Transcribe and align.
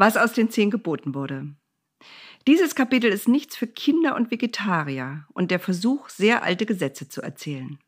Was 0.00 0.16
aus 0.16 0.32
den 0.32 0.48
zehn 0.48 0.70
Geboten 0.70 1.12
wurde. 1.12 1.48
Dieses 2.46 2.76
Kapitel 2.76 3.10
ist 3.10 3.26
nichts 3.26 3.56
für 3.56 3.66
Kinder 3.66 4.14
und 4.14 4.30
Vegetarier 4.30 5.26
und 5.34 5.50
der 5.50 5.58
Versuch, 5.58 6.08
sehr 6.08 6.44
alte 6.44 6.66
Gesetze 6.66 7.08
zu 7.08 7.20
erzählen. 7.20 7.80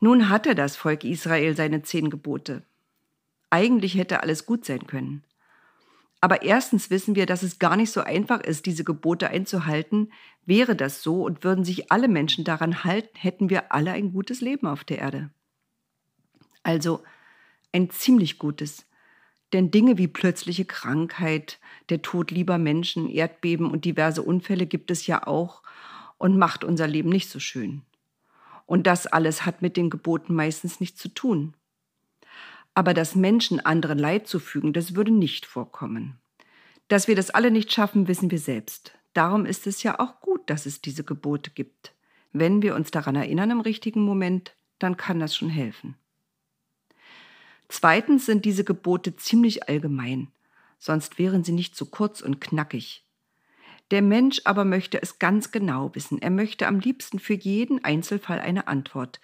Nun 0.00 0.28
hatte 0.28 0.54
das 0.54 0.76
Volk 0.76 1.04
Israel 1.04 1.56
seine 1.56 1.82
zehn 1.82 2.10
Gebote. 2.10 2.62
Eigentlich 3.48 3.96
hätte 3.96 4.22
alles 4.22 4.44
gut 4.44 4.66
sein 4.66 4.86
können. 4.86 5.24
Aber 6.22 6.42
erstens 6.42 6.88
wissen 6.88 7.16
wir, 7.16 7.26
dass 7.26 7.42
es 7.42 7.58
gar 7.58 7.76
nicht 7.76 7.90
so 7.90 8.00
einfach 8.00 8.40
ist, 8.40 8.66
diese 8.66 8.84
Gebote 8.84 9.28
einzuhalten. 9.28 10.12
Wäre 10.46 10.76
das 10.76 11.02
so 11.02 11.24
und 11.24 11.42
würden 11.42 11.64
sich 11.64 11.90
alle 11.90 12.06
Menschen 12.06 12.44
daran 12.44 12.84
halten, 12.84 13.18
hätten 13.18 13.50
wir 13.50 13.72
alle 13.72 13.90
ein 13.90 14.12
gutes 14.12 14.40
Leben 14.40 14.68
auf 14.68 14.84
der 14.84 14.98
Erde. 14.98 15.30
Also 16.62 17.02
ein 17.72 17.90
ziemlich 17.90 18.38
gutes. 18.38 18.86
Denn 19.52 19.72
Dinge 19.72 19.98
wie 19.98 20.06
plötzliche 20.06 20.64
Krankheit, 20.64 21.58
der 21.88 22.02
Tod 22.02 22.30
lieber 22.30 22.56
Menschen, 22.56 23.10
Erdbeben 23.10 23.68
und 23.68 23.84
diverse 23.84 24.22
Unfälle 24.22 24.66
gibt 24.66 24.92
es 24.92 25.08
ja 25.08 25.26
auch 25.26 25.64
und 26.18 26.38
macht 26.38 26.62
unser 26.62 26.86
Leben 26.86 27.08
nicht 27.08 27.30
so 27.30 27.40
schön. 27.40 27.82
Und 28.64 28.86
das 28.86 29.08
alles 29.08 29.44
hat 29.44 29.60
mit 29.60 29.76
den 29.76 29.90
Geboten 29.90 30.36
meistens 30.36 30.78
nichts 30.78 31.00
zu 31.00 31.08
tun. 31.08 31.54
Aber 32.74 32.94
dass 32.94 33.16
Menschen 33.16 33.58
anderen 33.58 33.98
Leid 33.98 34.28
zufügen, 34.28 34.72
das 34.72 34.94
würde 34.94 35.10
nicht 35.10 35.46
vorkommen. 35.46 36.21
Dass 36.88 37.08
wir 37.08 37.16
das 37.16 37.30
alle 37.30 37.50
nicht 37.50 37.72
schaffen, 37.72 38.08
wissen 38.08 38.30
wir 38.30 38.38
selbst. 38.38 38.92
Darum 39.14 39.46
ist 39.46 39.66
es 39.66 39.82
ja 39.82 39.98
auch 39.98 40.20
gut, 40.20 40.48
dass 40.48 40.66
es 40.66 40.80
diese 40.80 41.04
Gebote 41.04 41.50
gibt. 41.50 41.94
Wenn 42.32 42.62
wir 42.62 42.74
uns 42.74 42.90
daran 42.90 43.16
erinnern 43.16 43.50
im 43.50 43.60
richtigen 43.60 44.02
Moment, 44.02 44.54
dann 44.78 44.96
kann 44.96 45.20
das 45.20 45.36
schon 45.36 45.50
helfen. 45.50 45.96
Zweitens 47.68 48.26
sind 48.26 48.44
diese 48.44 48.64
Gebote 48.64 49.16
ziemlich 49.16 49.68
allgemein, 49.68 50.28
sonst 50.78 51.18
wären 51.18 51.44
sie 51.44 51.52
nicht 51.52 51.76
so 51.76 51.86
kurz 51.86 52.20
und 52.20 52.40
knackig. 52.40 53.04
Der 53.90 54.02
Mensch 54.02 54.40
aber 54.44 54.64
möchte 54.64 55.02
es 55.02 55.18
ganz 55.18 55.50
genau 55.50 55.94
wissen. 55.94 56.20
Er 56.20 56.30
möchte 56.30 56.66
am 56.66 56.80
liebsten 56.80 57.18
für 57.18 57.34
jeden 57.34 57.84
Einzelfall 57.84 58.40
eine 58.40 58.66
Antwort, 58.66 59.20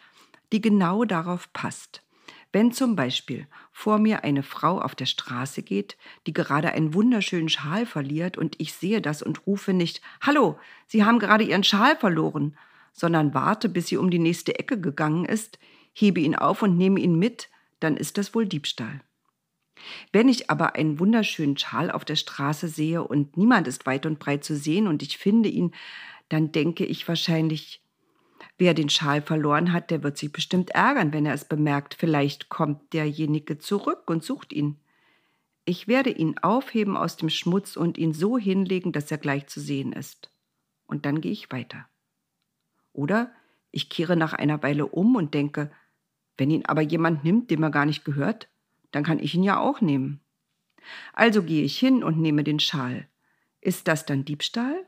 die 0.52 0.60
genau 0.60 1.04
darauf 1.04 1.52
passt. 1.52 2.02
Wenn 2.52 2.72
zum 2.72 2.96
Beispiel 2.96 3.46
vor 3.72 3.98
mir 3.98 4.24
eine 4.24 4.42
Frau 4.42 4.80
auf 4.80 4.94
der 4.94 5.06
Straße 5.06 5.62
geht, 5.62 5.98
die 6.26 6.32
gerade 6.32 6.72
einen 6.72 6.94
wunderschönen 6.94 7.50
Schal 7.50 7.84
verliert 7.84 8.38
und 8.38 8.54
ich 8.58 8.72
sehe 8.72 9.02
das 9.02 9.22
und 9.22 9.46
rufe 9.46 9.74
nicht 9.74 10.00
Hallo, 10.22 10.58
Sie 10.86 11.04
haben 11.04 11.18
gerade 11.18 11.44
Ihren 11.44 11.64
Schal 11.64 11.96
verloren, 11.96 12.56
sondern 12.92 13.34
warte, 13.34 13.68
bis 13.68 13.88
sie 13.88 13.96
um 13.96 14.10
die 14.10 14.18
nächste 14.18 14.58
Ecke 14.58 14.80
gegangen 14.80 15.24
ist, 15.24 15.58
hebe 15.92 16.20
ihn 16.20 16.34
auf 16.34 16.62
und 16.62 16.76
nehme 16.76 17.00
ihn 17.00 17.18
mit, 17.18 17.48
dann 17.80 17.96
ist 17.96 18.18
das 18.18 18.34
wohl 18.34 18.46
Diebstahl. 18.46 19.02
Wenn 20.12 20.28
ich 20.28 20.50
aber 20.50 20.74
einen 20.74 20.98
wunderschönen 20.98 21.56
Schal 21.56 21.90
auf 21.90 22.04
der 22.04 22.16
Straße 22.16 22.66
sehe 22.66 23.04
und 23.04 23.36
niemand 23.36 23.68
ist 23.68 23.86
weit 23.86 24.06
und 24.06 24.18
breit 24.18 24.42
zu 24.42 24.56
sehen 24.56 24.88
und 24.88 25.02
ich 25.02 25.18
finde 25.18 25.48
ihn, 25.48 25.72
dann 26.28 26.50
denke 26.50 26.84
ich 26.84 27.06
wahrscheinlich, 27.06 27.82
wer 28.58 28.74
den 28.74 28.90
Schal 28.90 29.22
verloren 29.22 29.72
hat, 29.72 29.90
der 29.90 30.02
wird 30.02 30.18
sich 30.18 30.32
bestimmt 30.32 30.70
ärgern, 30.70 31.12
wenn 31.12 31.24
er 31.24 31.34
es 31.34 31.44
bemerkt. 31.44 31.94
Vielleicht 31.94 32.48
kommt 32.48 32.92
derjenige 32.92 33.58
zurück 33.58 34.10
und 34.10 34.24
sucht 34.24 34.52
ihn. 34.52 34.76
Ich 35.64 35.86
werde 35.86 36.10
ihn 36.10 36.38
aufheben 36.38 36.96
aus 36.96 37.16
dem 37.16 37.30
Schmutz 37.30 37.76
und 37.76 37.98
ihn 37.98 38.12
so 38.12 38.38
hinlegen, 38.38 38.92
dass 38.92 39.10
er 39.10 39.18
gleich 39.18 39.46
zu 39.46 39.60
sehen 39.60 39.92
ist. 39.92 40.30
Und 40.86 41.06
dann 41.06 41.20
gehe 41.20 41.32
ich 41.32 41.52
weiter. 41.52 41.86
Oder 42.92 43.30
ich 43.70 43.90
kehre 43.90 44.16
nach 44.16 44.32
einer 44.32 44.62
Weile 44.62 44.86
um 44.86 45.14
und 45.14 45.34
denke, 45.34 45.70
wenn 46.36 46.50
ihn 46.50 46.64
aber 46.66 46.80
jemand 46.80 47.24
nimmt, 47.24 47.50
dem 47.50 47.62
er 47.62 47.70
gar 47.70 47.84
nicht 47.84 48.04
gehört, 48.04 48.48
dann 48.92 49.04
kann 49.04 49.18
ich 49.18 49.34
ihn 49.34 49.42
ja 49.42 49.58
auch 49.60 49.80
nehmen. 49.80 50.20
Also 51.12 51.42
gehe 51.42 51.64
ich 51.64 51.78
hin 51.78 52.02
und 52.02 52.18
nehme 52.18 52.44
den 52.44 52.60
Schal. 52.60 53.06
Ist 53.60 53.88
das 53.88 54.06
dann 54.06 54.24
Diebstahl? 54.24 54.86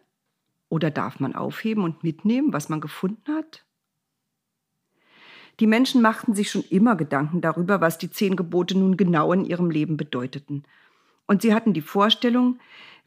Oder 0.70 0.90
darf 0.90 1.20
man 1.20 1.34
aufheben 1.34 1.84
und 1.84 2.02
mitnehmen, 2.02 2.54
was 2.54 2.70
man 2.70 2.80
gefunden 2.80 3.34
hat? 3.34 3.66
Die 5.58 5.66
Menschen 5.66 6.00
machten 6.00 6.34
sich 6.34 6.50
schon 6.50 6.64
immer 6.70 6.96
Gedanken 6.96 7.42
darüber, 7.42 7.82
was 7.82 7.98
die 7.98 8.10
zehn 8.10 8.36
Gebote 8.36 8.78
nun 8.78 8.96
genau 8.96 9.32
in 9.34 9.44
ihrem 9.44 9.70
Leben 9.70 9.98
bedeuteten. 9.98 10.62
Und 11.26 11.42
sie 11.42 11.52
hatten 11.52 11.74
die 11.74 11.82
Vorstellung, 11.82 12.60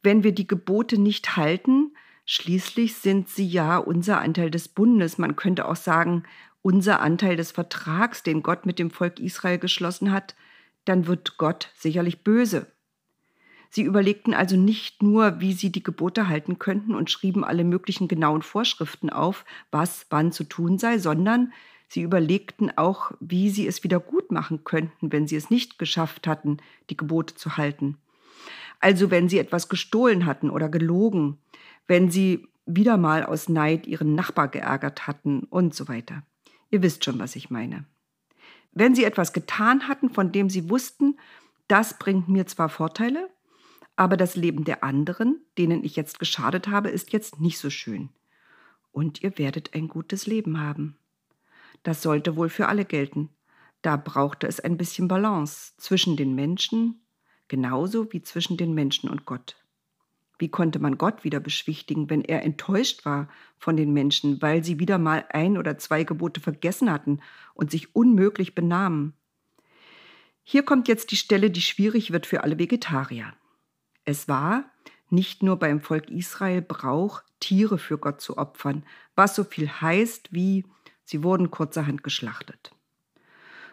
wenn 0.04 0.24
wir 0.24 0.34
die 0.34 0.46
Gebote 0.46 1.00
nicht 1.00 1.36
halten, 1.36 1.96
schließlich 2.26 2.96
sind 2.96 3.30
sie 3.30 3.48
ja 3.48 3.78
unser 3.78 4.20
Anteil 4.20 4.52
des 4.52 4.68
Bundes, 4.68 5.18
man 5.18 5.36
könnte 5.36 5.68
auch 5.68 5.78
sagen, 5.78 6.24
unser 6.62 7.00
Anteil 7.00 7.38
des 7.38 7.52
Vertrags, 7.52 8.24
den 8.24 8.44
Gott 8.44 8.66
mit 8.66 8.78
dem 8.78 8.92
Volk 8.92 9.20
Israel 9.20 9.58
geschlossen 9.58 10.12
hat, 10.12 10.36
dann 10.86 11.08
wird 11.08 11.38
Gott 11.38 11.72
sicherlich 11.76 12.24
böse. 12.24 12.73
Sie 13.76 13.82
überlegten 13.82 14.36
also 14.36 14.56
nicht 14.56 15.02
nur, 15.02 15.40
wie 15.40 15.52
sie 15.52 15.72
die 15.72 15.82
Gebote 15.82 16.28
halten 16.28 16.60
könnten 16.60 16.94
und 16.94 17.10
schrieben 17.10 17.44
alle 17.44 17.64
möglichen 17.64 18.08
genauen 18.08 18.44
Vorschriften 18.44 19.10
auf, 19.10 19.46
was 19.72 20.06
wann 20.12 20.32
zu 20.32 20.44
tun 20.44 20.78
sei, 20.78 21.00
sondern 21.00 21.52
sie 21.88 22.04
überlegten 22.04 22.78
auch, 22.78 23.14
wie 23.20 23.50
sie 23.50 23.66
es 23.66 23.84
wieder 23.84 24.00
gut 24.00 24.32
machen 24.32 24.64
könnten, 24.64 25.12
wenn 25.12 25.26
sie 25.26 25.36
es 25.36 25.50
nicht 25.50 25.80
geschafft 25.80 26.28
hatten, 26.28 26.58
die 26.92 26.98
Gebote 26.98 27.34
zu 27.34 27.58
halten. 27.58 27.98
Also 28.80 29.10
wenn 29.10 29.28
sie 29.28 29.40
etwas 29.40 29.70
gestohlen 29.70 30.28
hatten 30.28 30.52
oder 30.52 30.70
gelogen, 30.70 31.40
wenn 31.88 32.12
sie 32.12 32.48
wieder 32.68 32.98
mal 32.98 33.26
aus 33.26 33.50
Neid 33.50 33.88
ihren 33.88 34.14
Nachbar 34.14 34.50
geärgert 34.50 35.08
hatten 35.08 35.48
und 35.50 35.74
so 35.74 35.88
weiter. 35.88 36.22
Ihr 36.70 36.84
wisst 36.84 37.04
schon, 37.04 37.18
was 37.18 37.36
ich 37.36 37.50
meine. 37.50 37.86
Wenn 38.72 38.94
sie 38.94 39.04
etwas 39.04 39.34
getan 39.34 39.88
hatten, 39.88 40.12
von 40.12 40.32
dem 40.32 40.52
sie 40.52 40.70
wussten, 40.70 41.18
das 41.68 41.98
bringt 41.98 42.30
mir 42.30 42.46
zwar 42.46 42.70
Vorteile, 42.70 43.32
aber 43.96 44.18
das 44.18 44.36
Leben 44.36 44.64
der 44.64 44.84
anderen, 44.84 45.42
denen 45.58 45.84
ich 45.84 45.96
jetzt 45.96 46.20
geschadet 46.20 46.68
habe, 46.68 46.90
ist 46.90 47.14
jetzt 47.14 47.40
nicht 47.40 47.60
so 47.60 47.70
schön. 47.70 48.10
Und 48.92 49.22
ihr 49.22 49.38
werdet 49.38 49.74
ein 49.74 49.88
gutes 49.88 50.28
Leben 50.28 50.60
haben. 50.60 50.98
Das 51.84 52.02
sollte 52.02 52.36
wohl 52.36 52.50
für 52.50 52.68
alle 52.68 52.86
gelten. 52.86 53.30
Da 53.82 53.98
brauchte 53.98 54.48
es 54.48 54.60
ein 54.60 54.78
bisschen 54.78 55.08
Balance 55.08 55.74
zwischen 55.78 56.16
den 56.16 56.34
Menschen, 56.36 57.02
genauso 57.48 58.12
wie 58.14 58.22
zwischen 58.22 58.58
den 58.58 58.74
Menschen 58.74 59.10
und 59.10 59.26
Gott. 59.26 59.58
Wie 60.40 60.50
konnte 60.50 60.80
man 60.80 60.98
Gott 60.98 61.24
wieder 61.24 61.40
beschwichtigen, 61.40 62.10
wenn 62.10 62.24
er 62.24 62.44
enttäuscht 62.44 63.06
war 63.06 63.30
von 63.60 63.78
den 63.78 63.94
Menschen, 63.94 64.42
weil 64.42 64.64
sie 64.64 64.80
wieder 64.80 64.98
mal 64.98 65.26
ein 65.30 65.58
oder 65.58 65.78
zwei 65.78 66.04
Gebote 66.04 66.40
vergessen 66.40 66.92
hatten 66.92 67.20
und 67.54 67.72
sich 67.72 67.96
unmöglich 67.96 68.56
benahmen? 68.56 69.14
Hier 70.44 70.64
kommt 70.64 70.88
jetzt 70.88 71.12
die 71.12 71.16
Stelle, 71.18 71.52
die 71.52 71.62
schwierig 71.62 72.12
wird 72.12 72.26
für 72.26 72.44
alle 72.44 72.58
Vegetarier. 72.58 73.34
Es 74.06 74.28
war 74.28 74.66
nicht 75.10 75.44
nur 75.44 75.58
beim 75.58 75.80
Volk 75.80 76.10
Israel 76.10 76.62
Brauch, 76.62 77.22
Tiere 77.40 77.78
für 77.78 77.98
Gott 77.98 78.22
zu 78.22 78.38
opfern, 78.38 78.84
was 79.16 79.36
so 79.36 79.44
viel 79.44 79.70
heißt 79.70 80.34
wie 80.34 80.66
sie 81.04 81.24
wurden 81.24 81.52
kurzerhand 81.52 82.04
geschlachtet. 82.04 82.74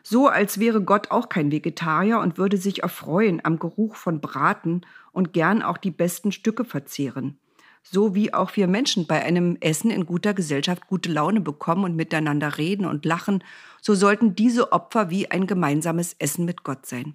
So 0.03 0.29
als 0.29 0.59
wäre 0.59 0.83
Gott 0.83 1.11
auch 1.11 1.29
kein 1.29 1.53
Vegetarier 1.53 2.19
und 2.19 2.39
würde 2.39 2.57
sich 2.57 2.83
erfreuen 2.83 3.41
am 3.45 3.59
Geruch 3.59 3.97
von 3.97 4.21
Braten 4.21 4.83
und 5.13 5.33
gern 5.33 5.63
auch 5.63 5.79
die 5.79 5.91
besten 5.91 6.33
Stücke 6.33 6.65
verzehren. 6.65 7.39
So 7.83 8.15
wie 8.15 8.33
auch 8.33 8.57
wir 8.57 8.69
Menschen 8.69 9.07
bei 9.07 9.23
einem 9.25 9.57
Essen 9.61 9.91
in 9.91 10.07
guter 10.07 10.35
Gesellschaft 10.35 10.87
gute 10.87 11.11
Laune 11.11 11.41
bekommen 11.41 11.85
und 11.85 11.97
miteinander 11.97 12.59
reden 12.59 12.87
und 12.87 13.05
lachen, 13.05 13.43
so 13.81 13.95
sollten 13.95 14.35
diese 14.35 14.73
Opfer 14.73 15.11
wie 15.11 15.31
ein 15.31 15.47
gemeinsames 15.47 16.15
Essen 16.19 16.45
mit 16.45 16.63
Gott 16.63 16.87
sein. 16.87 17.15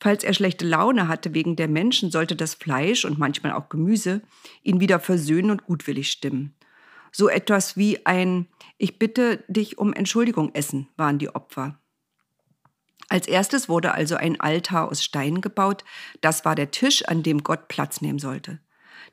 Falls 0.00 0.24
er 0.24 0.32
schlechte 0.32 0.66
Laune 0.66 1.08
hatte 1.08 1.34
wegen 1.34 1.56
der 1.56 1.68
Menschen, 1.68 2.10
sollte 2.10 2.36
das 2.36 2.54
Fleisch 2.54 3.04
und 3.04 3.18
manchmal 3.18 3.52
auch 3.52 3.68
Gemüse 3.68 4.22
ihn 4.62 4.80
wieder 4.80 5.00
versöhnen 5.00 5.50
und 5.50 5.64
gutwillig 5.64 6.10
stimmen. 6.10 6.54
So 7.12 7.28
etwas 7.28 7.76
wie 7.76 8.06
ein 8.06 8.46
Ich 8.76 8.98
bitte 8.98 9.44
dich 9.48 9.78
um 9.78 9.92
Entschuldigung 9.92 10.54
essen 10.54 10.88
waren 10.96 11.18
die 11.18 11.34
Opfer. 11.34 11.78
Als 13.08 13.26
erstes 13.26 13.68
wurde 13.68 13.92
also 13.92 14.16
ein 14.16 14.38
Altar 14.40 14.88
aus 14.88 15.02
Stein 15.02 15.40
gebaut. 15.40 15.84
Das 16.20 16.44
war 16.44 16.54
der 16.54 16.70
Tisch, 16.70 17.04
an 17.06 17.22
dem 17.22 17.42
Gott 17.42 17.68
Platz 17.68 18.00
nehmen 18.00 18.18
sollte. 18.18 18.60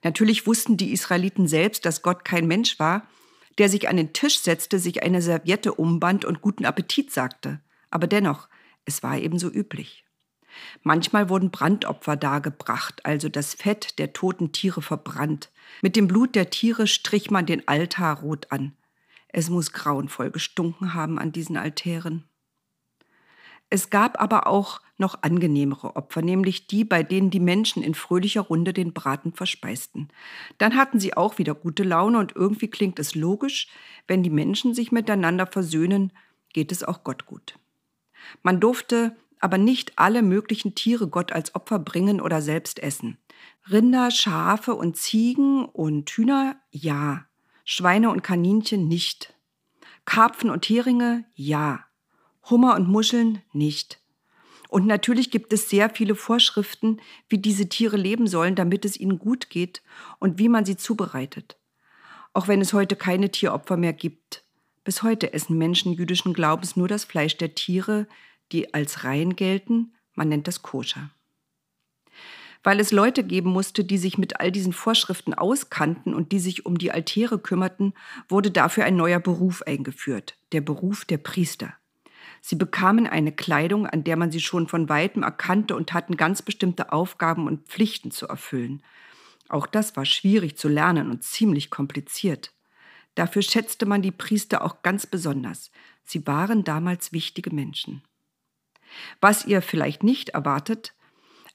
Natürlich 0.03 0.47
wussten 0.47 0.77
die 0.77 0.91
Israeliten 0.91 1.47
selbst, 1.47 1.85
dass 1.85 2.01
Gott 2.01 2.25
kein 2.25 2.47
Mensch 2.47 2.79
war, 2.79 3.07
der 3.57 3.69
sich 3.69 3.87
an 3.87 3.97
den 3.97 4.13
Tisch 4.13 4.39
setzte, 4.39 4.79
sich 4.79 5.03
eine 5.03 5.21
Serviette 5.21 5.73
umband 5.73 6.25
und 6.25 6.41
guten 6.41 6.65
Appetit 6.65 7.11
sagte. 7.11 7.61
Aber 7.89 8.07
dennoch, 8.07 8.49
es 8.85 9.03
war 9.03 9.17
ebenso 9.17 9.49
üblich. 9.49 10.03
Manchmal 10.83 11.29
wurden 11.29 11.51
Brandopfer 11.51 12.15
dargebracht, 12.15 13.05
also 13.05 13.29
das 13.29 13.53
Fett 13.53 13.99
der 13.99 14.13
toten 14.13 14.51
Tiere 14.51 14.81
verbrannt. 14.81 15.51
Mit 15.81 15.95
dem 15.95 16.07
Blut 16.07 16.35
der 16.35 16.49
Tiere 16.49 16.87
strich 16.87 17.31
man 17.31 17.45
den 17.45 17.67
Altar 17.67 18.19
rot 18.21 18.51
an. 18.51 18.73
Es 19.27 19.49
muss 19.49 19.73
grauenvoll 19.73 20.31
gestunken 20.31 20.93
haben 20.93 21.19
an 21.19 21.31
diesen 21.31 21.57
Altären. 21.57 22.23
Es 23.69 23.89
gab 23.89 24.21
aber 24.21 24.47
auch 24.47 24.81
noch 24.97 25.23
angenehmere 25.23 25.95
Opfer, 25.95 26.21
nämlich 26.21 26.67
die, 26.67 26.85
bei 26.85 27.03
denen 27.03 27.29
die 27.29 27.39
Menschen 27.39 27.83
in 27.83 27.95
fröhlicher 27.95 28.41
Runde 28.41 28.73
den 28.73 28.93
Braten 28.93 29.33
verspeisten. 29.33 30.09
Dann 30.57 30.75
hatten 30.75 30.99
sie 30.99 31.17
auch 31.17 31.37
wieder 31.37 31.53
gute 31.53 31.83
Laune 31.83 32.19
und 32.19 32.35
irgendwie 32.35 32.69
klingt 32.69 32.99
es 32.99 33.15
logisch, 33.15 33.67
wenn 34.07 34.23
die 34.23 34.29
Menschen 34.29 34.73
sich 34.73 34.91
miteinander 34.91 35.47
versöhnen, 35.47 36.13
geht 36.53 36.71
es 36.71 36.83
auch 36.83 37.03
Gott 37.03 37.25
gut. 37.25 37.59
Man 38.43 38.59
durfte 38.59 39.15
aber 39.39 39.57
nicht 39.57 39.93
alle 39.97 40.21
möglichen 40.21 40.75
Tiere 40.75 41.07
Gott 41.07 41.31
als 41.31 41.53
Opfer 41.55 41.79
bringen 41.79 42.21
oder 42.21 42.41
selbst 42.41 42.79
essen. 42.81 43.17
Rinder, 43.69 44.11
Schafe 44.11 44.73
und 44.75 44.95
Ziegen 44.95 45.65
und 45.65 46.09
Hühner, 46.09 46.55
ja. 46.71 47.25
Schweine 47.65 48.11
und 48.11 48.23
Kaninchen 48.23 48.87
nicht. 48.87 49.33
Karpfen 50.05 50.49
und 50.49 50.65
Heringe, 50.65 51.25
ja. 51.33 51.85
Hummer 52.49 52.75
und 52.75 52.87
Muscheln 52.87 53.41
nicht. 53.53 53.99
Und 54.69 54.87
natürlich 54.87 55.31
gibt 55.31 55.53
es 55.53 55.69
sehr 55.69 55.89
viele 55.89 56.15
Vorschriften, 56.15 56.99
wie 57.29 57.37
diese 57.37 57.69
Tiere 57.69 57.97
leben 57.97 58.27
sollen, 58.27 58.55
damit 58.55 58.85
es 58.85 58.99
ihnen 58.99 59.19
gut 59.19 59.49
geht 59.49 59.81
und 60.19 60.37
wie 60.37 60.49
man 60.49 60.65
sie 60.65 60.77
zubereitet. 60.77 61.57
Auch 62.33 62.47
wenn 62.47 62.61
es 62.61 62.73
heute 62.73 62.95
keine 62.95 63.31
Tieropfer 63.31 63.77
mehr 63.77 63.93
gibt. 63.93 64.43
Bis 64.83 65.01
heute 65.01 65.33
essen 65.33 65.57
Menschen 65.57 65.93
jüdischen 65.93 66.33
Glaubens 66.33 66.75
nur 66.75 66.87
das 66.87 67.05
Fleisch 67.05 67.37
der 67.37 67.55
Tiere, 67.55 68.07
die 68.51 68.73
als 68.73 69.03
rein 69.03 69.35
gelten, 69.35 69.93
man 70.13 70.29
nennt 70.29 70.47
das 70.47 70.61
koscher. 70.61 71.09
Weil 72.63 72.79
es 72.79 72.91
Leute 72.91 73.23
geben 73.23 73.51
musste, 73.51 73.83
die 73.83 73.97
sich 73.97 74.17
mit 74.17 74.39
all 74.39 74.51
diesen 74.51 74.73
Vorschriften 74.73 75.33
auskannten 75.33 76.13
und 76.13 76.31
die 76.31 76.39
sich 76.39 76.65
um 76.65 76.77
die 76.77 76.91
Altäre 76.91 77.39
kümmerten, 77.39 77.93
wurde 78.27 78.51
dafür 78.51 78.85
ein 78.85 78.95
neuer 78.95 79.19
Beruf 79.19 79.61
eingeführt, 79.61 80.37
der 80.51 80.61
Beruf 80.61 81.05
der 81.05 81.17
Priester. 81.17 81.73
Sie 82.47 82.55
bekamen 82.55 83.07
eine 83.07 83.31
Kleidung, 83.31 83.87
an 83.87 84.03
der 84.03 84.17
man 84.17 84.29
sie 84.29 84.39
schon 84.39 84.67
von 84.67 84.87
weitem 84.87 85.23
erkannte 85.23 85.75
und 85.75 85.93
hatten 85.93 86.15
ganz 86.15 86.43
bestimmte 86.43 86.91
Aufgaben 86.91 87.47
und 87.47 87.67
Pflichten 87.67 88.11
zu 88.11 88.27
erfüllen. 88.27 88.83
Auch 89.49 89.65
das 89.65 89.97
war 89.97 90.05
schwierig 90.05 90.55
zu 90.55 90.67
lernen 90.67 91.09
und 91.09 91.23
ziemlich 91.23 91.71
kompliziert. 91.71 92.53
Dafür 93.15 93.41
schätzte 93.41 93.87
man 93.87 94.03
die 94.03 94.11
Priester 94.11 94.63
auch 94.63 94.83
ganz 94.83 95.07
besonders. 95.07 95.71
Sie 96.03 96.27
waren 96.27 96.63
damals 96.63 97.11
wichtige 97.11 97.49
Menschen. 97.49 98.03
Was 99.19 99.45
ihr 99.45 99.63
vielleicht 99.63 100.03
nicht 100.03 100.29
erwartet, 100.29 100.93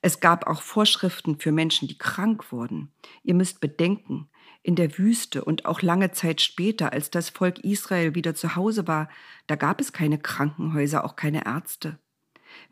es 0.02 0.18
gab 0.18 0.48
auch 0.48 0.60
Vorschriften 0.60 1.38
für 1.38 1.52
Menschen, 1.52 1.86
die 1.86 1.98
krank 1.98 2.50
wurden. 2.50 2.90
Ihr 3.22 3.34
müsst 3.34 3.60
bedenken, 3.60 4.28
in 4.62 4.76
der 4.76 4.98
Wüste 4.98 5.44
und 5.44 5.64
auch 5.64 5.82
lange 5.82 6.12
Zeit 6.12 6.40
später, 6.40 6.92
als 6.92 7.10
das 7.10 7.30
Volk 7.30 7.60
Israel 7.60 8.14
wieder 8.14 8.34
zu 8.34 8.56
Hause 8.56 8.86
war, 8.86 9.08
da 9.46 9.56
gab 9.56 9.80
es 9.80 9.92
keine 9.92 10.18
Krankenhäuser, 10.18 11.04
auch 11.04 11.16
keine 11.16 11.46
Ärzte. 11.46 11.98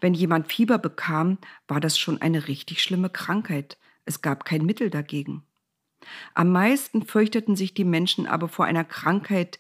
Wenn 0.01 0.15
jemand 0.15 0.53
Fieber 0.53 0.79
bekam, 0.79 1.39
war 1.67 1.81
das 1.81 1.99
schon 1.99 2.21
eine 2.21 2.49
richtig 2.49 2.83
schlimme 2.83 3.11
Krankheit. 3.11 3.79
Es 4.05 4.23
gab 4.23 4.45
kein 4.45 4.65
Mittel 4.65 4.91
dagegen. 4.91 5.45
Am 6.35 6.53
meisten 6.53 7.05
fürchteten 7.05 7.57
sich 7.57 7.75
die 7.75 7.85
Menschen 7.85 8.27
aber 8.27 8.49
vor 8.49 8.65
einer 8.65 8.85
Krankheit, 8.85 9.59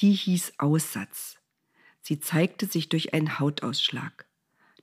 die 0.00 0.12
hieß 0.12 0.54
Aussatz. 0.58 1.38
Sie 2.00 2.20
zeigte 2.20 2.66
sich 2.66 2.88
durch 2.88 3.14
einen 3.14 3.38
Hautausschlag. 3.38 4.26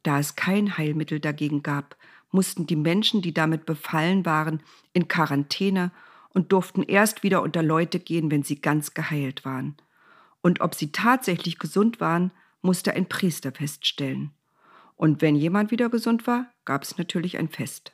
Da 0.03 0.19
es 0.19 0.35
kein 0.35 0.77
Heilmittel 0.77 1.19
dagegen 1.19 1.63
gab, 1.63 1.97
mussten 2.31 2.67
die 2.67 2.75
Menschen, 2.75 3.21
die 3.21 3.33
damit 3.33 3.65
befallen 3.65 4.25
waren, 4.25 4.61
in 4.93 5.07
Quarantäne 5.07 5.91
und 6.37 6.51
durften 6.51 6.83
erst 6.83 7.23
wieder 7.23 7.41
unter 7.41 7.63
Leute 7.63 7.99
gehen, 7.99 8.29
wenn 8.29 8.43
sie 8.43 8.61
ganz 8.61 8.93
geheilt 8.93 9.43
waren. 9.43 9.75
Und 10.43 10.61
ob 10.61 10.75
sie 10.75 10.91
tatsächlich 10.91 11.57
gesund 11.57 11.99
waren, 11.99 12.29
musste 12.61 12.93
ein 12.93 13.09
Priester 13.09 13.51
feststellen. 13.51 14.29
Und 14.95 15.23
wenn 15.23 15.35
jemand 15.35 15.71
wieder 15.71 15.89
gesund 15.89 16.27
war, 16.27 16.53
gab 16.63 16.83
es 16.83 16.99
natürlich 16.99 17.39
ein 17.39 17.49
Fest. 17.49 17.91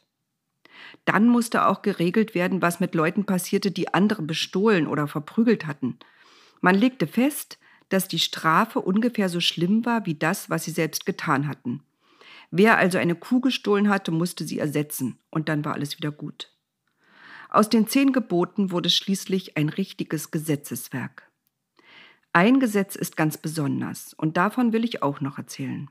Dann 1.05 1.29
musste 1.29 1.67
auch 1.67 1.83
geregelt 1.83 2.35
werden, 2.35 2.61
was 2.61 2.81
mit 2.81 2.95
Leuten 2.95 3.23
passierte, 3.23 3.71
die 3.71 3.93
andere 3.93 4.23
bestohlen 4.23 4.87
oder 4.87 5.07
verprügelt 5.07 5.65
hatten. 5.65 5.97
Man 6.59 6.75
legte 6.75 7.07
fest, 7.07 7.59
dass 7.87 8.09
die 8.09 8.19
Strafe 8.19 8.81
ungefähr 8.81 9.29
so 9.29 9.39
schlimm 9.39 9.85
war 9.85 10.05
wie 10.05 10.15
das, 10.15 10.49
was 10.49 10.65
sie 10.65 10.71
selbst 10.71 11.05
getan 11.05 11.47
hatten. 11.47 11.81
Wer 12.51 12.77
also 12.77 12.97
eine 12.97 13.15
Kuh 13.15 13.39
gestohlen 13.39 13.87
hatte, 13.87 14.11
musste 14.11 14.43
sie 14.43 14.59
ersetzen, 14.59 15.17
und 15.29 15.47
dann 15.47 15.63
war 15.63 15.75
alles 15.75 15.97
wieder 15.97 16.11
gut. 16.11 16.52
Aus 17.53 17.69
den 17.69 17.87
zehn 17.87 18.11
Geboten 18.13 18.71
wurde 18.71 18.89
schließlich 18.89 19.57
ein 19.57 19.69
richtiges 19.69 20.31
Gesetzeswerk. 20.31 21.31
Ein 22.33 22.59
Gesetz 22.59 22.95
ist 22.95 23.15
ganz 23.15 23.37
besonders, 23.37 24.15
und 24.15 24.37
davon 24.37 24.73
will 24.73 24.83
ich 24.83 25.03
auch 25.03 25.21
noch 25.21 25.37
erzählen. 25.37 25.87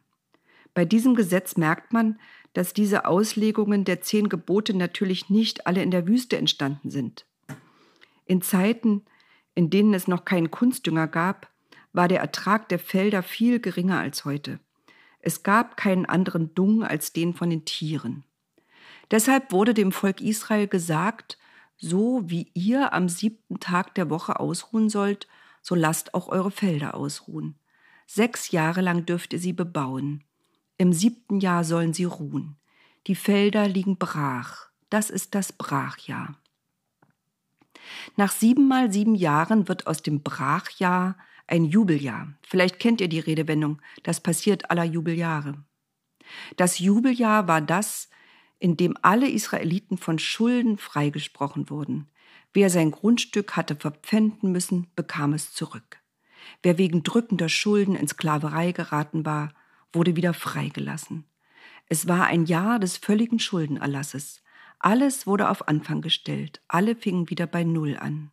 Bei 0.75 0.85
diesem 0.85 1.15
Gesetz 1.15 1.57
merkt 1.57 1.93
man, 1.93 2.19
dass 2.53 2.75
diese 2.75 3.05
Auslegungen 3.05 3.85
der 3.85 4.01
zehn 4.01 4.29
Gebote 4.29 4.77
natürlich 4.77 5.31
nicht 5.31 5.69
alle 5.69 5.85
in 5.85 5.93
der 5.93 6.09
Wüste 6.09 6.37
entstanden 6.37 6.91
sind. 6.91 7.27
In 8.27 8.43
Zeiten, 8.43 9.05
in 9.55 9.71
denen 9.71 9.95
es 9.95 10.09
noch 10.09 10.25
keinen 10.25 10.51
Kunstdünger 10.51 11.07
gab, 11.07 11.49
war 11.93 12.09
der 12.09 12.19
Ertrag 12.19 12.69
der 12.71 12.81
Felder 12.81 13.23
viel 13.23 13.61
geringer 13.61 14.01
als 14.01 14.25
heute. 14.25 14.59
Es 15.21 15.45
gab 15.45 15.77
keinen 15.77 16.07
anderen 16.07 16.53
Dung 16.57 16.83
als 16.83 17.13
den 17.13 17.35
von 17.35 17.51
den 17.51 17.65
Tieren. 17.65 18.25
Deshalb 19.13 19.53
wurde 19.53 19.75
dem 19.75 19.93
Volk 19.93 20.21
Israel 20.21 20.67
gesagt, 20.67 21.39
so 21.83 22.23
wie 22.31 22.49
ihr 22.55 22.93
am 22.93 23.09
siebten 23.09 23.59
Tag 23.59 23.97
der 23.97 24.09
Woche 24.09 24.39
ausruhen 24.39 24.89
sollt, 24.89 25.27
so 25.63 25.75
lasst 25.75 26.15
auch 26.15 26.29
eure 26.29 26.53
Felder 26.53 26.95
ausruhen. 26.95 27.57
Sechs 28.07 28.53
Jahre 28.53 28.81
lang 28.81 29.05
dürft 29.05 29.33
ihr 29.33 29.41
sie 29.41 29.53
bebauen. 29.53 30.23
Im 30.79 30.93
siebten 30.93 31.41
Jahr 31.41 31.65
sollen 31.65 31.93
sie 31.93 32.05
ruhen. 32.05 32.57
Die 33.09 33.17
Felder 33.17 33.67
liegen 33.67 33.99
brach. 33.99 34.69
Das 34.91 35.11
ist 35.11 35.35
das 35.35 35.53
Brachjahr. 35.53 36.37
Nach 38.17 38.31
siebenmal 38.31 38.93
sieben 38.93 39.17
Jahren 39.17 39.67
wird 39.67 39.89
aus 39.89 40.03
dem 40.03 40.23
Brachjahr 40.23 41.17
ein 41.49 41.65
Jubeljahr. 41.65 42.33
Vielleicht 42.47 42.79
kennt 42.79 43.01
ihr 43.01 43.09
die 43.09 43.19
Redewendung, 43.19 43.83
das 44.05 44.21
passiert 44.21 44.71
aller 44.71 44.85
Jubeljahre. 44.85 45.55
Das 46.57 46.79
Jubeljahr 46.79 47.49
war 47.49 47.61
das, 47.61 48.09
in 48.63 48.77
dem 48.77 48.97
alle 49.03 49.29
Israeliten 49.29 49.99
von 49.99 50.21
Schulden 50.21 50.79
freigesprochen 50.79 51.69
wurden. 51.69 52.07
Wer 52.53 52.71
sein 52.71 52.93
Grundstück 52.93 53.57
hatte 53.57 53.75
verpfänden 53.75 54.53
müssen, 54.53 54.87
bekam 54.95 55.33
es 55.33 55.53
zurück. 55.53 55.99
Wer 56.63 56.79
wegen 56.79 57.03
drückender 57.03 57.49
Schulden 57.49 57.97
in 57.97 58.07
Sklaverei 58.07 58.71
geraten 58.71 59.27
war, 59.27 59.53
wurde 59.93 60.15
wieder 60.15 60.33
freigelassen. 60.33 61.25
Es 61.89 62.07
war 62.07 62.27
ein 62.27 62.45
Jahr 62.45 62.79
des 62.79 62.99
völligen 62.99 63.41
Schuldenerlasses. 63.41 64.45
Alles 64.79 65.27
wurde 65.27 65.51
auf 65.51 65.67
Anfang 65.67 66.01
gestellt, 66.01 66.63
alle 66.69 66.95
fingen 66.95 67.31
wieder 67.31 67.49
bei 67.49 67.65
Null 67.65 67.97
an. 67.97 68.31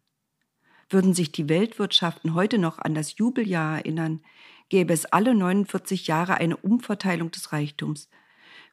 Würden 0.92 1.16
sich 1.16 1.32
die 1.32 1.50
Weltwirtschaften 1.50 2.36
heute 2.36 2.60
noch 2.60 2.78
an 2.78 2.94
das 2.94 3.18
Jubeljahr 3.18 3.78
erinnern, 3.78 4.22
gäbe 4.70 4.94
es 4.94 5.08
alle 5.08 5.34
49 5.34 6.06
Jahre 6.06 6.36
eine 6.36 6.58
Umverteilung 6.58 7.32
des 7.32 7.52
Reichtums. 7.52 8.10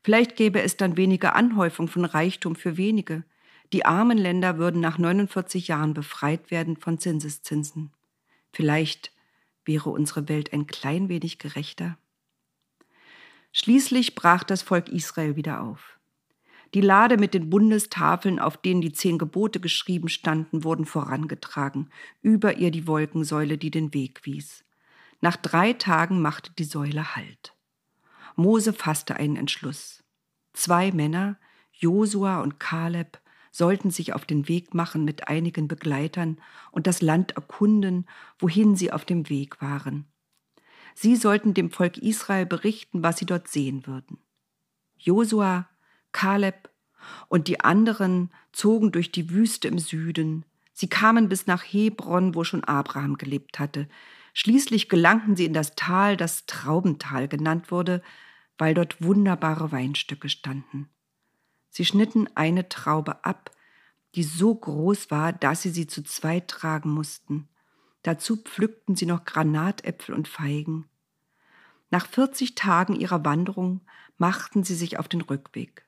Vielleicht 0.07 0.37
gäbe 0.37 0.63
es 0.63 0.77
dann 0.77 0.97
weniger 0.97 1.35
Anhäufung 1.35 1.89
von 1.89 2.05
Reichtum 2.05 2.55
für 2.55 2.77
wenige. 2.77 3.25
Die 3.73 3.85
armen 3.85 4.17
Länder 4.17 4.57
würden 4.57 4.81
nach 4.81 4.99
49 4.99 5.67
Jahren 5.67 5.95
befreit 5.95 6.53
werden 6.53 6.77
von 6.77 7.01
Zinseszinsen. 7.01 7.91
Vielleicht 8.53 9.11
wäre 9.65 9.91
unsere 9.91 10.29
Welt 10.29 10.53
ein 10.53 10.69
klein 10.69 11.09
wenig 11.09 11.41
gerechter. 11.41 11.99
Schließlich 13.51 14.15
brach 14.15 14.45
das 14.45 14.63
Volk 14.63 14.91
Israel 14.91 15.35
wieder 15.35 15.61
auf. 15.61 15.99
Die 16.73 16.83
Lade 16.83 17.17
mit 17.17 17.35
den 17.35 17.51
Bundestafeln, 17.51 18.39
auf 18.39 18.57
denen 18.57 18.83
die 18.83 18.93
zehn 18.93 19.19
Gebote 19.19 19.59
geschrieben 19.59 20.09
standen, 20.09 20.63
wurden 20.63 20.85
vorangetragen, 20.85 21.91
über 22.23 22.59
ihr 22.59 22.71
die 22.71 22.87
Wolkensäule, 22.87 23.59
die 23.59 23.73
den 23.73 23.93
Weg 23.93 24.21
wies. 24.23 24.65
Nach 25.21 25.35
drei 25.35 25.73
Tagen 25.73 26.23
machte 26.23 26.53
die 26.57 26.63
Säule 26.63 27.17
Halt. 27.17 27.56
Mose 28.37 28.73
fasste 28.73 29.17
einen 29.17 29.37
Entschluss. 29.37 30.05
Zwei 30.53 30.93
Männer, 30.93 31.39
Josua 31.73 32.41
und 32.43 32.61
Kaleb, 32.61 33.19
sollten 33.51 33.91
sich 33.91 34.13
auf 34.13 34.27
den 34.27 34.49
Weg 34.49 34.75
machen 34.75 35.05
mit 35.05 35.29
einigen 35.29 35.67
Begleitern 35.67 36.39
und 36.71 36.87
das 36.87 37.01
Land 37.01 37.33
erkunden, 37.33 38.07
wohin 38.39 38.77
sie 38.77 38.93
auf 38.93 39.07
dem 39.07 39.31
Weg 39.31 39.63
waren. 39.63 40.07
Sie 40.95 41.17
sollten 41.17 41.55
dem 41.55 41.71
Volk 41.71 41.97
Israel 41.99 42.45
berichten, 42.45 43.03
was 43.03 43.19
sie 43.19 43.27
dort 43.27 43.49
sehen 43.49 43.87
würden. 43.87 44.19
Josua, 44.99 45.69
Kaleb 46.13 46.71
und 47.29 47.49
die 47.49 47.61
anderen 47.61 48.31
zogen 48.53 48.93
durch 48.93 49.13
die 49.13 49.31
Wüste 49.31 49.69
im 49.69 49.79
Süden. 49.79 50.45
Sie 50.73 50.89
kamen 50.89 51.31
bis 51.31 51.47
nach 51.47 51.63
Hebron, 51.63 52.35
wo 52.35 52.45
schon 52.45 52.65
Abraham 52.65 53.17
gelebt 53.17 53.59
hatte. 53.59 53.89
Schließlich 54.35 54.91
gelangten 54.91 55.35
sie 55.35 55.47
in 55.47 55.55
das 55.55 55.75
Tal, 55.77 56.19
das 56.19 56.45
Traubental 56.45 57.29
genannt 57.29 57.71
wurde, 57.71 58.03
weil 58.59 58.75
dort 58.75 59.03
wunderbare 59.03 59.73
Weinstöcke 59.73 60.29
standen. 60.29 60.89
Sie 61.71 61.85
schnitten 61.85 62.29
eine 62.35 62.69
Traube 62.69 63.25
ab, 63.25 63.51
die 64.15 64.23
so 64.23 64.55
groß 64.55 65.11
war, 65.11 65.33
dass 65.33 65.63
sie 65.63 65.71
sie 65.71 65.87
zu 65.87 66.03
zweit 66.03 66.49
tragen 66.49 66.91
mussten. 66.91 67.49
Dazu 68.03 68.37
pflückten 68.37 68.97
sie 68.97 69.07
noch 69.07 69.25
Granatäpfel 69.25 70.15
und 70.15 70.29
Feigen. 70.29 70.89
Nach 71.91 72.07
40 72.07 72.55
Tagen 72.55 72.97
ihrer 72.97 73.25
Wanderung 73.25 73.83
machten 74.17 74.65
sie 74.65 74.75
sich 74.75 74.99
auf 74.99 75.09
den 75.09 75.21
Rückweg. 75.21 75.85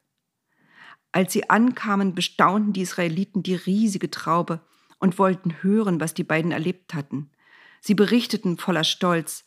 Als 1.11 1.33
sie 1.33 1.49
ankamen, 1.49 2.15
bestaunten 2.15 2.73
die 2.73 2.83
Israeliten 2.83 3.43
die 3.43 3.55
riesige 3.55 4.11
Traube 4.11 4.61
und 4.99 5.19
wollten 5.19 5.63
hören, 5.63 6.01
was 6.01 6.13
die 6.13 6.25
beiden 6.25 6.53
erlebt 6.53 6.93
hatten. 6.93 7.31
Sie 7.81 7.95
berichteten 7.95 8.59
voller 8.59 8.85
Stolz, 8.85 9.45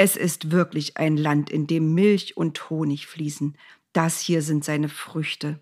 es 0.00 0.14
ist 0.14 0.52
wirklich 0.52 0.96
ein 0.96 1.16
Land, 1.16 1.50
in 1.50 1.66
dem 1.66 1.92
Milch 1.92 2.36
und 2.36 2.70
Honig 2.70 3.08
fließen. 3.08 3.58
Das 3.92 4.20
hier 4.20 4.42
sind 4.42 4.64
seine 4.64 4.88
Früchte. 4.88 5.58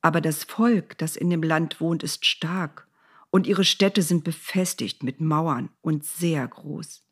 Aber 0.00 0.20
das 0.20 0.42
Volk, 0.42 0.98
das 0.98 1.14
in 1.14 1.30
dem 1.30 1.44
Land 1.44 1.80
wohnt, 1.80 2.02
ist 2.02 2.26
stark, 2.26 2.88
und 3.30 3.46
ihre 3.46 3.62
Städte 3.62 4.02
sind 4.02 4.24
befestigt 4.24 5.04
mit 5.04 5.20
Mauern 5.20 5.70
und 5.82 6.04
sehr 6.04 6.48
groß. 6.48 7.04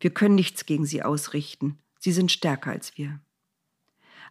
Wir 0.00 0.08
können 0.08 0.36
nichts 0.36 0.64
gegen 0.64 0.86
sie 0.86 1.02
ausrichten. 1.02 1.78
Sie 1.98 2.12
sind 2.12 2.32
stärker 2.32 2.70
als 2.70 2.96
wir. 2.96 3.20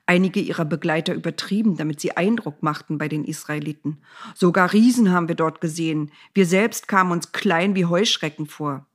Einige 0.07 0.39
ihrer 0.39 0.65
Begleiter 0.65 1.13
übertrieben, 1.13 1.77
damit 1.77 1.99
sie 1.99 2.17
Eindruck 2.17 2.63
machten 2.63 2.97
bei 2.97 3.07
den 3.07 3.23
Israeliten. 3.23 4.01
Sogar 4.33 4.73
Riesen 4.73 5.11
haben 5.11 5.27
wir 5.27 5.35
dort 5.35 5.61
gesehen. 5.61 6.11
Wir 6.33 6.47
selbst 6.47 6.87
kamen 6.87 7.11
uns 7.11 7.33
klein 7.33 7.75
wie 7.75 7.85
Heuschrecken 7.85 8.47
vor. 8.47 8.87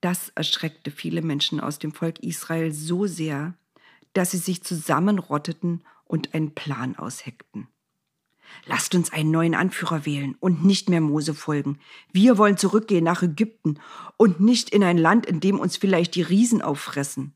Das 0.00 0.30
erschreckte 0.30 0.90
viele 0.90 1.22
Menschen 1.22 1.60
aus 1.60 1.78
dem 1.78 1.92
Volk 1.92 2.20
Israel 2.20 2.72
so 2.72 3.06
sehr, 3.06 3.54
dass 4.12 4.30
sie 4.30 4.38
sich 4.38 4.62
zusammenrotteten 4.62 5.82
und 6.04 6.34
einen 6.34 6.54
Plan 6.54 6.96
ausheckten. 6.96 7.68
Lasst 8.64 8.94
uns 8.94 9.12
einen 9.12 9.30
neuen 9.30 9.54
Anführer 9.54 10.06
wählen 10.06 10.36
und 10.40 10.64
nicht 10.64 10.88
mehr 10.88 11.00
Mose 11.00 11.34
folgen. 11.34 11.78
Wir 12.12 12.38
wollen 12.38 12.56
zurückgehen 12.56 13.04
nach 13.04 13.22
Ägypten 13.22 13.78
und 14.16 14.40
nicht 14.40 14.70
in 14.70 14.82
ein 14.82 14.98
Land, 14.98 15.26
in 15.26 15.40
dem 15.40 15.58
uns 15.58 15.76
vielleicht 15.76 16.14
die 16.14 16.22
Riesen 16.22 16.62
auffressen. 16.62 17.34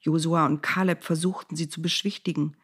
Josua 0.00 0.46
und 0.46 0.62
Kaleb 0.62 1.02
versuchten 1.02 1.56
sie 1.56 1.68
zu 1.68 1.80
beschwichtigen. 1.80 2.56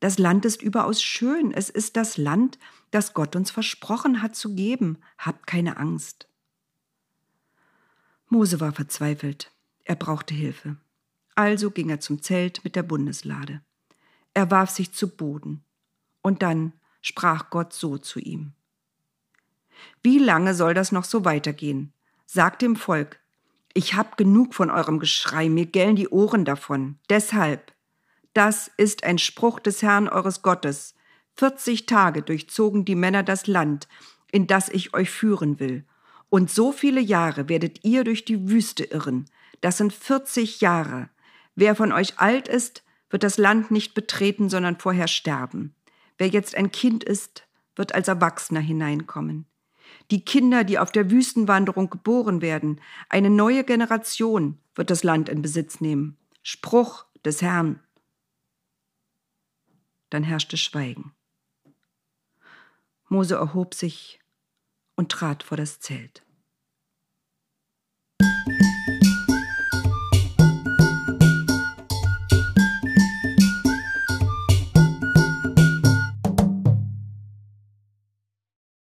Das 0.00 0.18
Land 0.18 0.44
ist 0.44 0.60
überaus 0.60 1.02
schön. 1.02 1.52
Es 1.52 1.70
ist 1.70 1.96
das 1.96 2.16
Land, 2.16 2.58
das 2.90 3.14
Gott 3.14 3.34
uns 3.36 3.50
versprochen 3.50 4.20
hat 4.20 4.36
zu 4.36 4.54
geben. 4.54 4.98
Habt 5.16 5.46
keine 5.46 5.78
Angst. 5.78 6.28
Mose 8.28 8.60
war 8.60 8.72
verzweifelt. 8.72 9.52
Er 9.84 9.96
brauchte 9.96 10.34
Hilfe. 10.34 10.76
Also 11.34 11.70
ging 11.70 11.90
er 11.90 12.00
zum 12.00 12.22
Zelt 12.22 12.64
mit 12.64 12.76
der 12.76 12.82
Bundeslade. 12.82 13.62
Er 14.34 14.50
warf 14.50 14.70
sich 14.70 14.92
zu 14.92 15.08
Boden. 15.08 15.64
Und 16.22 16.42
dann 16.42 16.72
sprach 17.02 17.50
Gott 17.50 17.72
so 17.72 17.98
zu 17.98 18.18
ihm. 18.18 18.52
Wie 20.02 20.18
lange 20.18 20.54
soll 20.54 20.74
das 20.74 20.92
noch 20.92 21.04
so 21.04 21.24
weitergehen? 21.24 21.92
Sagt 22.26 22.62
dem 22.62 22.74
Volk, 22.74 23.20
ich 23.74 23.94
hab 23.94 24.16
genug 24.16 24.54
von 24.54 24.70
eurem 24.70 24.98
Geschrei, 24.98 25.48
mir 25.48 25.66
gellen 25.66 25.96
die 25.96 26.08
Ohren 26.08 26.44
davon. 26.44 26.98
Deshalb, 27.10 27.72
das 28.32 28.70
ist 28.76 29.04
ein 29.04 29.18
Spruch 29.18 29.60
des 29.60 29.82
Herrn 29.82 30.08
eures 30.08 30.42
Gottes. 30.42 30.94
Vierzig 31.34 31.86
Tage 31.86 32.22
durchzogen 32.22 32.84
die 32.84 32.94
Männer 32.94 33.22
das 33.22 33.46
Land, 33.46 33.86
in 34.32 34.46
das 34.46 34.70
ich 34.70 34.94
euch 34.94 35.10
führen 35.10 35.60
will. 35.60 35.84
Und 36.28 36.50
so 36.50 36.72
viele 36.72 37.00
Jahre 37.00 37.48
werdet 37.48 37.84
ihr 37.84 38.04
durch 38.04 38.24
die 38.24 38.48
Wüste 38.48 38.84
irren. 38.84 39.26
Das 39.60 39.78
sind 39.78 39.92
vierzig 39.92 40.60
Jahre. 40.60 41.08
Wer 41.54 41.74
von 41.74 41.92
euch 41.92 42.18
alt 42.18 42.48
ist, 42.48 42.82
wird 43.10 43.22
das 43.22 43.38
Land 43.38 43.70
nicht 43.70 43.94
betreten, 43.94 44.48
sondern 44.48 44.78
vorher 44.78 45.08
sterben. 45.08 45.74
Wer 46.18 46.28
jetzt 46.28 46.54
ein 46.56 46.72
Kind 46.72 47.04
ist, 47.04 47.46
wird 47.76 47.94
als 47.94 48.08
Erwachsener 48.08 48.60
hineinkommen 48.60 49.46
die 50.10 50.24
Kinder, 50.24 50.64
die 50.64 50.78
auf 50.78 50.92
der 50.92 51.10
Wüstenwanderung 51.10 51.90
geboren 51.90 52.40
werden, 52.40 52.80
eine 53.08 53.30
neue 53.30 53.64
Generation 53.64 54.58
wird 54.74 54.90
das 54.90 55.02
Land 55.02 55.28
in 55.28 55.42
Besitz 55.42 55.80
nehmen. 55.80 56.16
Spruch 56.42 57.06
des 57.24 57.42
Herrn. 57.42 57.80
Dann 60.10 60.22
herrschte 60.22 60.56
Schweigen. 60.56 61.12
Mose 63.08 63.34
erhob 63.34 63.74
sich 63.74 64.20
und 64.96 65.10
trat 65.12 65.42
vor 65.42 65.56
das 65.56 65.78
Zelt. 65.78 66.25